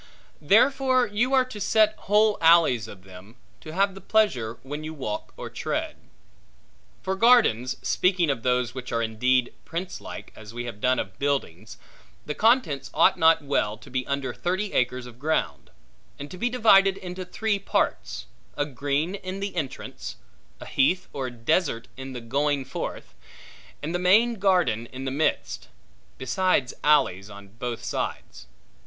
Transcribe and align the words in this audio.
Therefore 0.41 1.05
you 1.05 1.35
are 1.35 1.45
to 1.45 1.61
set 1.61 1.93
whole 1.95 2.39
alleys 2.41 2.87
of 2.87 3.03
them, 3.03 3.35
to 3.59 3.71
have 3.71 3.93
the 3.93 4.01
pleasure 4.01 4.57
when 4.63 4.83
you 4.83 4.95
walk 4.95 5.31
or 5.37 5.47
tread. 5.47 5.95
For 7.03 7.15
gardens 7.15 7.77
(speaking 7.87 8.31
of 8.31 8.41
those 8.41 8.73
which 8.73 8.91
are 8.91 9.03
indeed 9.03 9.53
princelike, 9.63 10.33
as 10.35 10.55
we 10.55 10.65
have 10.65 10.81
done 10.81 10.97
of 10.97 11.19
buildings), 11.19 11.77
the 12.25 12.33
contents 12.33 12.89
ought 12.95 13.19
not 13.19 13.43
well 13.43 13.77
to 13.77 13.91
be 13.91 14.03
under 14.07 14.33
thirty 14.33 14.73
acres 14.73 15.05
of 15.05 15.19
ground; 15.19 15.69
and 16.17 16.31
to 16.31 16.37
be 16.39 16.49
divided 16.49 16.97
into 16.97 17.23
three 17.23 17.59
parts; 17.59 18.25
a 18.57 18.65
green 18.65 19.13
in 19.13 19.39
the 19.39 19.55
entrance; 19.55 20.15
a 20.59 20.65
heath 20.65 21.07
or 21.13 21.29
desert 21.29 21.87
in 21.95 22.13
the 22.13 22.21
going 22.21 22.65
forth; 22.65 23.13
and 23.83 23.93
the 23.93 23.99
main 23.99 24.39
garden 24.39 24.87
in 24.87 25.05
the 25.05 25.11
midst; 25.11 25.67
besides 26.17 26.73
alleys 26.83 27.29
on 27.29 27.49
both 27.49 27.83
sides. 27.83 28.47